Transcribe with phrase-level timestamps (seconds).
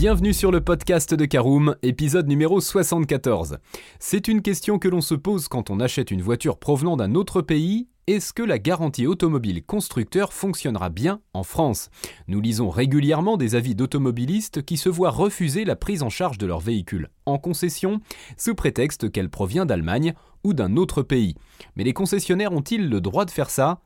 [0.00, 3.58] Bienvenue sur le podcast de Caroom, épisode numéro 74.
[3.98, 7.42] C'est une question que l'on se pose quand on achète une voiture provenant d'un autre
[7.42, 7.88] pays.
[8.06, 11.90] Est-ce que la garantie automobile constructeur fonctionnera bien en France?
[12.28, 16.46] Nous lisons régulièrement des avis d'automobilistes qui se voient refuser la prise en charge de
[16.46, 18.00] leur véhicule en concession
[18.36, 21.34] sous prétexte qu'elle provient d'Allemagne ou d'un autre pays.
[21.74, 23.80] Mais les concessionnaires ont-ils le droit de faire ça?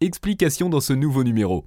[0.00, 1.66] Explication dans ce nouveau numéro.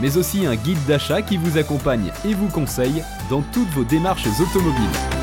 [0.00, 4.26] mais aussi un guide d'achat qui vous accompagne et vous conseille dans toutes vos démarches
[4.40, 5.16] automobiles.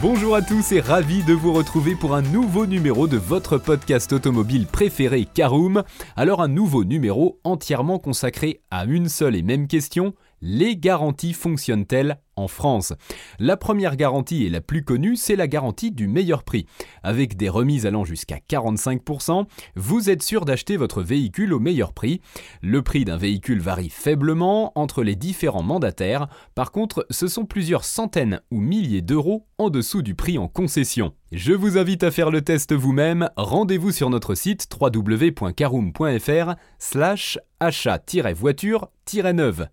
[0.00, 4.12] Bonjour à tous et ravi de vous retrouver pour un nouveau numéro de votre podcast
[4.12, 5.82] automobile préféré Caroom.
[6.14, 12.20] Alors un nouveau numéro entièrement consacré à une seule et même question, les garanties fonctionnent-elles
[12.36, 12.92] en France?
[13.38, 16.66] La première garantie et la plus connue, c'est la garantie du meilleur prix.
[17.02, 22.20] Avec des remises allant jusqu'à 45%, vous êtes sûr d'acheter votre véhicule au meilleur prix.
[22.62, 27.84] Le prix d'un véhicule varie faiblement entre les différents mandataires, par contre ce sont plusieurs
[27.84, 31.12] centaines ou milliers d'euros en dessous du prix en concession.
[31.32, 39.68] Je vous invite à faire le test vous-même, rendez-vous sur notre site www.caroom.fr slash achat-voiture-neuve.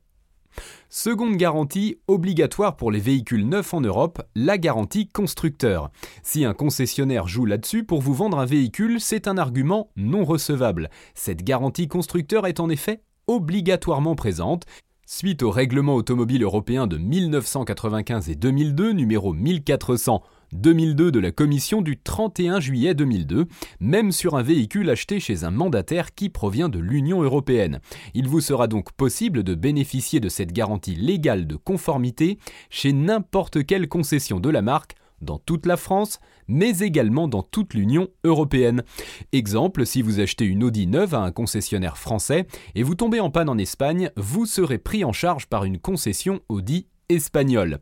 [0.97, 5.91] Seconde garantie obligatoire pour les véhicules neufs en Europe, la garantie constructeur.
[6.23, 10.89] Si un concessionnaire joue là-dessus pour vous vendre un véhicule, c'est un argument non recevable.
[11.13, 14.63] Cette garantie constructeur est en effet obligatoirement présente.
[15.05, 20.23] Suite au règlement automobile européen de 1995 et 2002, numéro 1400
[20.53, 23.47] 2002 de la Commission du 31 juillet 2002,
[23.79, 27.79] même sur un véhicule acheté chez un mandataire qui provient de l'Union européenne.
[28.13, 32.37] Il vous sera donc possible de bénéficier de cette garantie légale de conformité
[32.69, 37.73] chez n'importe quelle concession de la marque dans toute la France, mais également dans toute
[37.73, 38.83] l'Union européenne.
[39.31, 42.45] Exemple, si vous achetez une Audi neuve à un concessionnaire français
[42.75, 46.41] et vous tombez en panne en Espagne, vous serez pris en charge par une concession
[46.49, 47.79] Audi espagnole.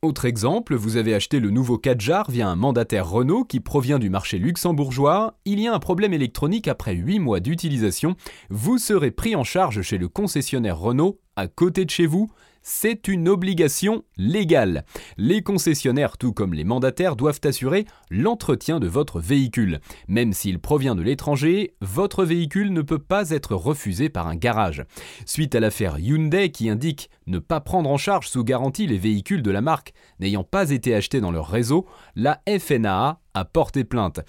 [0.00, 4.10] Autre exemple, vous avez acheté le nouveau Kadjar via un mandataire Renault qui provient du
[4.10, 8.14] marché luxembourgeois, il y a un problème électronique après 8 mois d'utilisation,
[8.48, 12.30] vous serez pris en charge chez le concessionnaire Renault à côté de chez vous,
[12.70, 14.84] c'est une obligation légale.
[15.16, 19.80] Les concessionnaires, tout comme les mandataires, doivent assurer l'entretien de votre véhicule.
[20.06, 24.84] Même s'il provient de l'étranger, votre véhicule ne peut pas être refusé par un garage.
[25.24, 29.42] Suite à l'affaire Hyundai qui indique ne pas prendre en charge sous garantie les véhicules
[29.42, 31.86] de la marque n'ayant pas été achetés dans leur réseau,
[32.16, 34.20] la FNAA a porté plainte.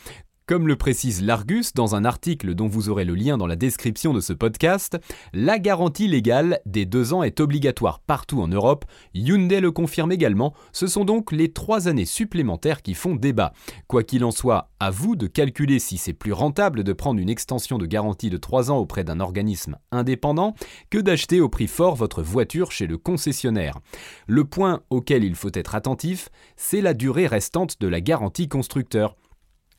[0.49, 4.15] Comme le précise l'Argus dans un article dont vous aurez le lien dans la description
[4.15, 4.97] de ce podcast,
[5.31, 8.85] la garantie légale des deux ans est obligatoire partout en Europe.
[9.13, 13.53] Hyundai le confirme également, ce sont donc les trois années supplémentaires qui font débat.
[13.87, 17.29] Quoi qu'il en soit, à vous de calculer si c'est plus rentable de prendre une
[17.29, 20.55] extension de garantie de trois ans auprès d'un organisme indépendant
[20.89, 23.77] que d'acheter au prix fort votre voiture chez le concessionnaire.
[24.25, 29.16] Le point auquel il faut être attentif, c'est la durée restante de la garantie constructeur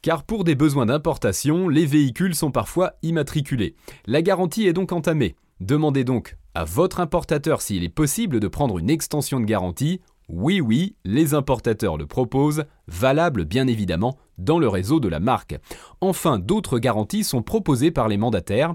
[0.02, 3.74] car pour des besoins d'importation, les véhicules sont parfois immatriculés.
[4.06, 5.36] La garantie est donc entamée.
[5.60, 10.00] Demandez donc à votre importateur s'il est possible de prendre une extension de garantie.
[10.28, 15.58] Oui, oui, les importateurs le proposent, valable bien évidemment dans le réseau de la marque.
[16.00, 18.74] Enfin, d'autres garanties sont proposées par les mandataires,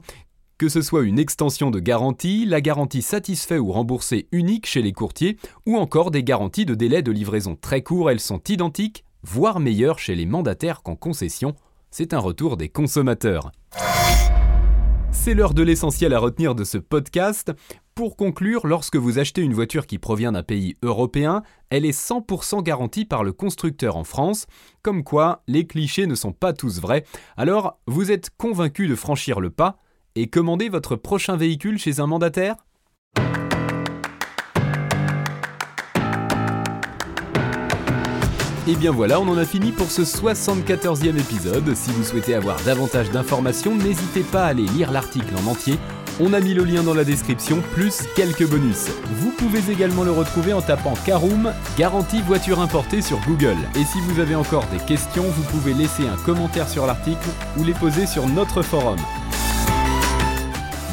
[0.58, 4.94] que ce soit une extension de garantie, la garantie satisfait ou remboursée unique chez les
[4.94, 9.60] courtiers, ou encore des garanties de délai de livraison très court, elles sont identiques voire
[9.60, 11.56] meilleur chez les mandataires qu'en concession,
[11.90, 13.52] c'est un retour des consommateurs.
[15.12, 17.52] C'est l'heure de l'essentiel à retenir de ce podcast.
[17.96, 22.62] Pour conclure, lorsque vous achetez une voiture qui provient d'un pays européen, elle est 100%
[22.62, 24.46] garantie par le constructeur en France,
[24.84, 27.06] comme quoi les clichés ne sont pas tous vrais.
[27.38, 29.80] Alors, vous êtes convaincu de franchir le pas
[30.16, 32.58] et commander votre prochain véhicule chez un mandataire?
[38.68, 41.76] Et bien voilà, on en a fini pour ce 74e épisode.
[41.76, 45.78] Si vous souhaitez avoir davantage d'informations, n'hésitez pas à aller lire l'article en entier.
[46.20, 48.88] On a mis le lien dans la description, plus quelques bonus.
[49.18, 53.58] Vous pouvez également le retrouver en tapant Caroom, garantie voiture importée sur Google.
[53.76, 57.64] Et si vous avez encore des questions, vous pouvez laisser un commentaire sur l'article ou
[57.64, 58.98] les poser sur notre forum.